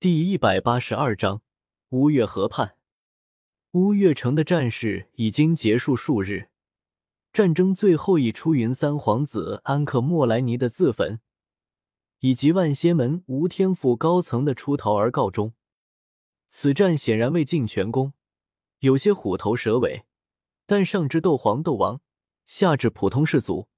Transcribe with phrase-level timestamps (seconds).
[0.00, 1.42] 第一百八十二章
[1.90, 2.74] 乌月河畔。
[3.72, 6.48] 乌月城的战事已经结束数日，
[7.34, 11.20] 战争最后以出云三皇子安克莫莱尼的自焚，
[12.20, 15.52] 以及万仙门吴天府高层的出逃而告终。
[16.48, 18.14] 此战显然未尽全功，
[18.78, 20.06] 有些虎头蛇尾，
[20.64, 22.00] 但上至斗皇、斗王，
[22.46, 23.68] 下至普通士卒，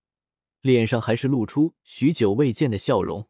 [0.61, 3.29] 脸上还是露出许久未见的笑容。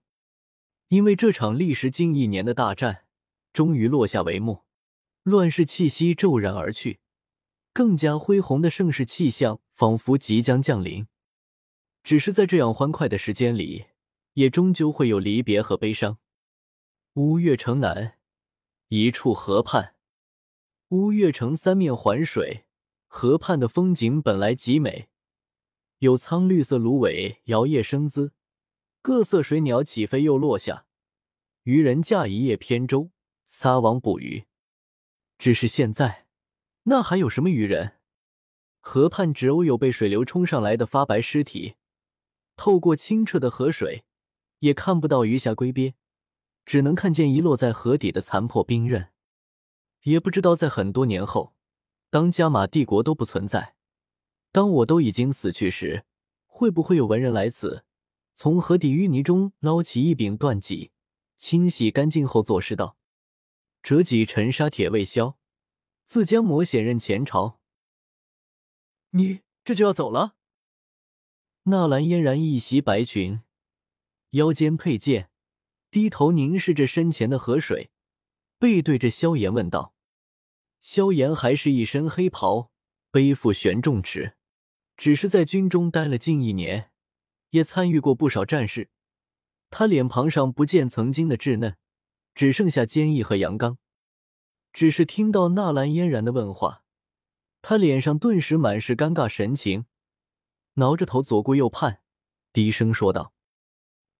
[0.92, 3.06] 因为这场历时近一年的大战
[3.54, 4.64] 终于落下帷幕，
[5.22, 7.00] 乱世气息骤然而去，
[7.72, 11.06] 更加恢宏的盛世气象仿佛即将降临。
[12.02, 13.86] 只是在这样欢快的时间里，
[14.34, 16.18] 也终究会有离别和悲伤。
[17.14, 18.18] 乌月城南
[18.88, 19.94] 一处河畔，
[20.90, 22.66] 乌月城三面环水，
[23.06, 25.08] 河畔的风景本来极美，
[26.00, 28.34] 有苍绿色芦苇摇曳生姿。
[29.04, 30.86] 各色水鸟起飞又落下，
[31.64, 33.10] 渔人驾一叶扁舟
[33.48, 34.44] 撒网捕鱼。
[35.38, 36.28] 只是现在，
[36.84, 37.98] 那还有什么渔人？
[38.78, 41.74] 河畔只偶有被水流冲上来的发白尸体，
[42.54, 44.04] 透过清澈的河水，
[44.60, 45.94] 也看不到鱼虾龟鳖，
[46.64, 49.08] 只能看见遗落在河底的残破冰刃。
[50.02, 51.56] 也不知道在很多年后，
[52.08, 53.74] 当加玛帝国都不存在，
[54.52, 56.04] 当我都已经死去时，
[56.46, 57.84] 会不会有文人来此？
[58.34, 60.90] 从河底淤泥中捞起一柄断戟，
[61.36, 62.96] 清洗干净后作诗道
[63.82, 65.38] ：“折戟沉沙铁未销，
[66.06, 67.60] 自将魔险任前朝。”
[69.10, 70.36] 你这就要走了？
[71.64, 73.42] 纳兰嫣然一袭白裙，
[74.30, 75.30] 腰间佩剑，
[75.90, 77.90] 低头凝视着身前的河水，
[78.58, 79.94] 背对着萧炎问道
[80.80, 82.72] ：“萧炎还是一身黑袍，
[83.10, 84.36] 背负玄重尺，
[84.96, 86.90] 只是在军中待了近一年。”
[87.52, 88.90] 也参与过不少战事，
[89.70, 91.76] 他脸庞上不见曾经的稚嫩，
[92.34, 93.78] 只剩下坚毅和阳刚。
[94.72, 96.82] 只是听到纳兰嫣然的问话，
[97.60, 99.84] 他脸上顿时满是尴尬神情，
[100.74, 102.02] 挠着头左顾右盼，
[102.54, 103.34] 低声说道：“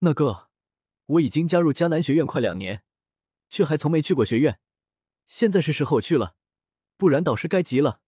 [0.01, 0.51] 那哥，
[1.07, 2.85] 我已经加入迦南学院快两年，
[3.49, 4.61] 却还从没去过学院，
[5.27, 6.37] 现在是时候去了，
[6.99, 8.03] 不然导师该急了。”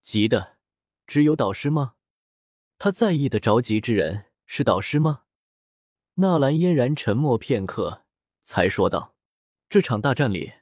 [0.00, 0.56] 急的
[1.06, 1.96] 只有导师吗？
[2.80, 5.24] 他在意的着急之人是导师吗？
[6.14, 8.04] 纳兰嫣然沉默片刻，
[8.44, 9.16] 才说道
[9.68, 10.52] ：“这场大战里，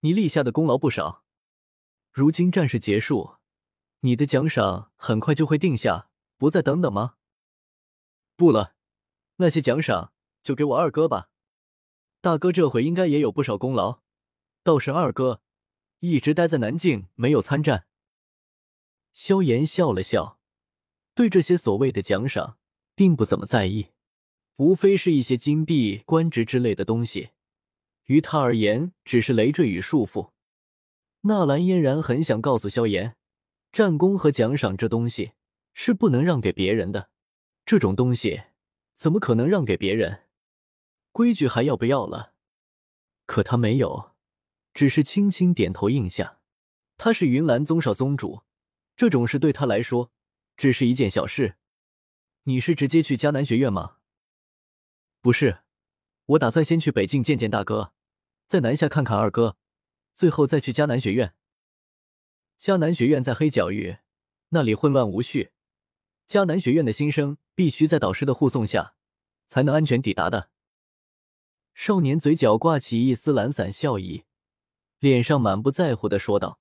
[0.00, 1.22] 你立下的功劳不少。
[2.10, 3.36] 如今战事结束，
[4.00, 7.16] 你的奖赏很快就会定下，不再等等吗
[8.36, 8.74] ？”“不了，
[9.36, 11.28] 那些奖赏就给我二哥吧。
[12.22, 14.00] 大哥这回应该也有不少功劳，
[14.62, 15.42] 倒是二哥
[15.98, 17.86] 一直待在南境，没有参战。”
[19.12, 20.39] 萧炎笑了笑。
[21.20, 22.56] 对这些所谓的奖赏，
[22.94, 23.88] 并不怎么在意，
[24.56, 27.32] 无非是一些金币、官职之类的东西，
[28.06, 30.30] 于他而言只是累赘与束缚。
[31.20, 33.16] 纳兰嫣然很想告诉萧炎，
[33.70, 35.32] 战功和奖赏这东西
[35.74, 37.10] 是不能让给别人的，
[37.66, 38.44] 这种东西
[38.94, 40.22] 怎么可能让给别人？
[41.12, 42.32] 规矩还要不要了？
[43.26, 44.12] 可他没有，
[44.72, 46.38] 只是轻轻点头应下。
[46.96, 48.40] 他是云岚宗少宗主，
[48.96, 50.10] 这种事对他来说。
[50.60, 51.56] 只是一件小事，
[52.42, 53.96] 你是直接去迦南学院吗？
[55.22, 55.60] 不是，
[56.26, 57.94] 我打算先去北境见见大哥，
[58.46, 59.56] 再南下看看二哥，
[60.14, 61.32] 最后再去迦南学院。
[62.58, 64.00] 迦南学院在黑角域，
[64.50, 65.52] 那里混乱无序，
[66.28, 68.94] 迦南学院的新生必须在导师的护送下，
[69.46, 70.50] 才能安全抵达的。
[71.72, 74.24] 少年嘴角挂起一丝懒散笑意，
[74.98, 76.60] 脸上满不在乎的说道：“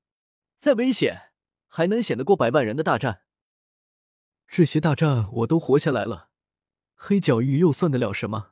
[0.56, 1.34] 再危险，
[1.68, 3.24] 还能显得过百万人的大战？”
[4.52, 6.30] 这些大战我都活下来了，
[6.96, 8.50] 黑角域又算得了什么？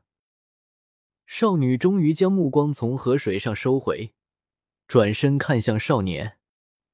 [1.26, 4.14] 少女终于将目光从河水上收回，
[4.88, 6.38] 转身看向少年，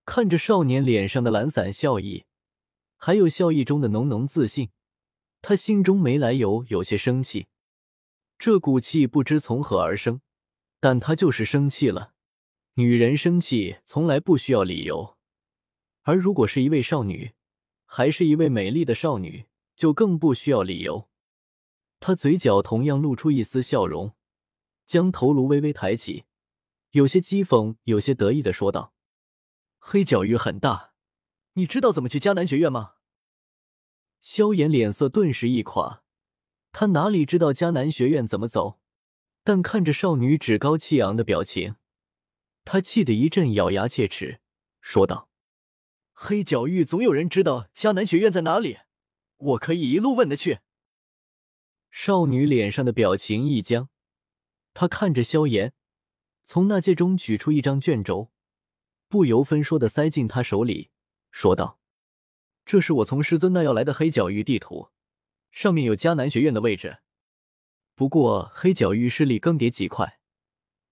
[0.06, 2.24] 看着少年脸上的懒散笑意，
[2.96, 4.70] 还有笑意中的浓浓自信，
[5.42, 7.48] 她心中没来由有些生气。
[8.40, 10.22] 这股气不知从何而生，
[10.80, 12.14] 但她就是生气了。
[12.76, 15.18] 女人生气从来不需要理由，
[16.04, 17.34] 而如果是一位少女。
[17.96, 19.46] 还是一位美丽的少女，
[19.76, 21.12] 就更不需要理由。
[22.00, 24.16] 她嘴角同样露出一丝笑容，
[24.84, 26.26] 将头颅微微抬起，
[26.90, 28.96] 有些讥讽，有些得意的说道
[29.78, 30.94] ：“黑角域很大，
[31.54, 32.94] 你知道怎么去迦南学院吗？”
[34.20, 36.02] 萧炎脸色顿时一垮，
[36.72, 38.80] 他哪里知道迦南学院怎么走？
[39.44, 41.76] 但看着少女趾高气扬的表情，
[42.66, 44.42] 他气得一阵咬牙切齿，
[44.82, 45.30] 说道。
[46.26, 48.78] 黑角域总有人知道迦南学院在哪里，
[49.36, 50.60] 我可以一路问的去。
[51.92, 53.90] 少女脸上的表情一僵，
[54.74, 55.74] 她看着萧炎，
[56.46, 58.32] 从那戒中取出一张卷轴，
[59.10, 60.92] 不由分说的塞进他手里，
[61.30, 61.78] 说道
[62.64, 64.92] ：“这是我从师尊那要来的黑角域地图，
[65.52, 67.00] 上面有迦南学院的位置。
[67.96, 70.22] 不过黑角域势力更迭极快，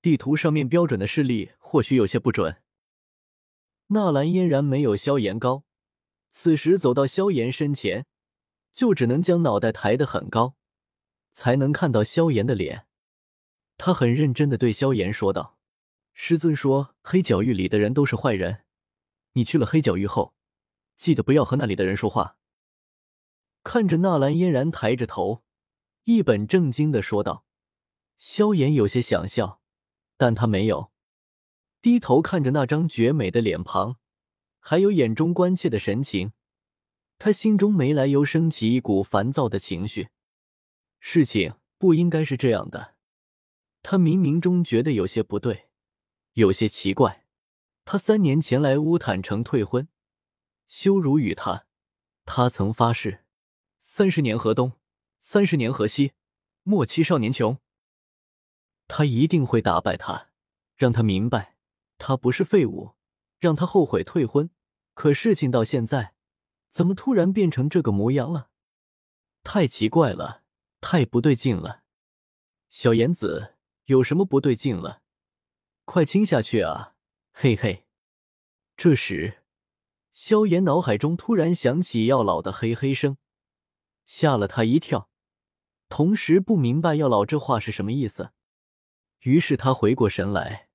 [0.02, 2.61] 地图上面标准的势力或许有些不准。”
[3.94, 5.66] 纳兰嫣然没有萧炎高，
[6.30, 8.06] 此时走到萧炎身前，
[8.74, 10.56] 就只能将脑袋抬得很高，
[11.34, 12.88] 才能看到萧炎的脸。
[13.78, 15.58] 他很认真的对萧炎说道
[16.14, 18.64] ：“师尊说黑角域里的人都是坏人，
[19.34, 20.36] 你去了黑角域后，
[20.96, 22.38] 记得不要和那里的人说话。”
[23.64, 25.44] 看着纳兰嫣然抬着头，
[26.06, 27.46] 一本正经的说道。
[28.18, 29.62] 萧炎有些想笑，
[30.16, 30.91] 但他没有。
[31.82, 33.98] 低头看着那张绝美的脸庞，
[34.60, 36.34] 还有眼中关切的神情，
[37.18, 40.10] 他心中没来由升起一股烦躁的情绪。
[41.00, 42.96] 事情不应该是这样的，
[43.82, 45.70] 他冥冥中觉得有些不对，
[46.34, 47.26] 有些奇怪。
[47.84, 49.88] 他三年前来乌坦城退婚，
[50.68, 51.66] 羞辱于他，
[52.26, 53.26] 他曾发誓：
[53.80, 54.74] 三十年河东，
[55.20, 56.12] 三十年河西，
[56.62, 57.58] 莫欺少年穷。
[58.88, 60.30] 他一定会打败他，
[60.76, 61.56] 让他明白。
[62.04, 62.96] 他不是废物，
[63.40, 64.50] 让他后悔退婚。
[64.96, 66.16] 可事情到现在，
[66.72, 68.50] 怎么突然变成这个模样了？
[69.44, 70.42] 太奇怪了，
[70.82, 71.84] 太不对劲了。
[72.72, 73.54] 小言子，
[73.86, 75.04] 有什么不对劲了？
[75.86, 76.96] 快亲下去啊！
[77.34, 77.86] 嘿嘿。
[78.76, 79.44] 这时，
[80.12, 83.18] 萧炎脑海中突然响起药老的嘿嘿声，
[84.08, 85.12] 吓了他一跳，
[85.88, 88.32] 同时不明白药老这话是什么意思。
[89.20, 90.71] 于是他回过神来。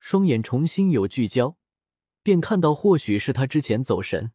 [0.00, 1.56] 双眼重新有聚焦，
[2.22, 4.32] 便看到或许是他之前走神，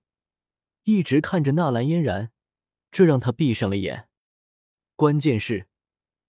[0.83, 2.31] 一直看着纳兰嫣然，
[2.91, 4.07] 这让他闭上了眼。
[4.95, 5.67] 关键是，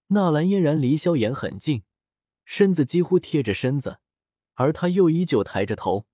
[0.07, 1.83] 纳兰嫣然离萧炎很近，
[2.43, 3.99] 身子几乎贴着身子，
[4.55, 6.07] 而他又依旧抬着头，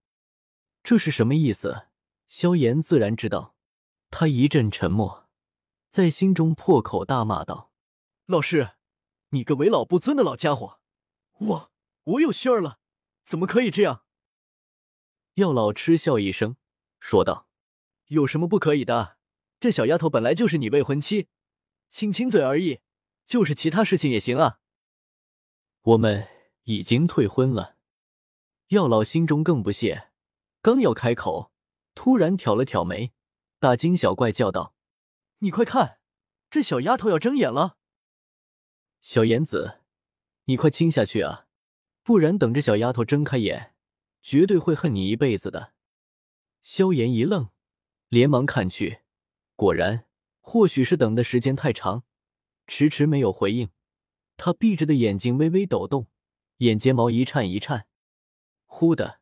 [0.83, 1.87] 这是什么意思？
[2.27, 3.55] 萧炎自然知道。
[4.11, 5.27] 他一阵沉默，
[5.89, 7.71] 在心中破口大骂道
[8.27, 8.73] ：“老师，
[9.29, 10.79] 你个为老不尊的老家伙，
[11.39, 11.71] 我
[12.03, 12.79] 我有信儿了！”
[13.23, 14.03] 怎么可以这样？
[15.35, 16.57] 药老嗤笑一声，
[16.99, 17.47] 说道
[18.09, 19.17] ：“有什么不可以的？
[19.59, 21.29] 这小丫头本来就是你未婚妻，
[21.89, 22.81] 亲亲嘴而已，
[23.25, 24.59] 就是其他事情也行啊。”
[25.81, 26.27] 我们
[26.63, 27.77] 已经退婚了。
[28.67, 30.11] 药老心中更不屑，
[30.61, 31.51] 刚要开口，
[31.95, 33.13] 突然挑了挑眉，
[33.59, 34.75] 大惊小怪叫道
[35.39, 35.99] ：“你快看，
[36.49, 37.77] 这小丫头要睁眼了！
[39.01, 39.81] 小妍子，
[40.45, 41.47] 你快亲下去啊！”
[42.03, 43.73] 不然，等着小丫头睁开眼，
[44.21, 45.73] 绝对会恨你一辈子的。
[46.61, 47.49] 萧炎一愣，
[48.09, 49.03] 连忙看去，
[49.55, 50.05] 果然，
[50.41, 52.03] 或许是等的时间太长，
[52.67, 53.69] 迟迟没有回应。
[54.35, 56.07] 他闭着的眼睛微微抖动，
[56.57, 57.87] 眼睫毛一颤一颤。
[58.65, 59.21] 忽的，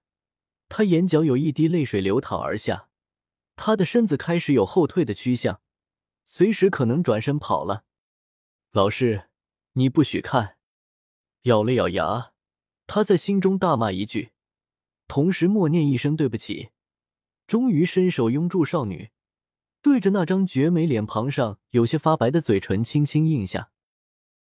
[0.67, 2.89] 他眼角有一滴泪水流淌而下，
[3.55, 5.61] 他的身子开始有后退的趋向，
[6.25, 7.85] 随时可能转身跑了。
[8.71, 9.29] 老师，
[9.73, 10.57] 你不许看！
[11.43, 12.30] 咬了咬牙。
[12.93, 14.31] 他在心中大骂一句，
[15.07, 16.71] 同时默念一声对不起，
[17.47, 19.11] 终于伸手拥住少女，
[19.81, 23.71] 对着那张绝美脸庞上有些发白的嘴唇轻轻印下。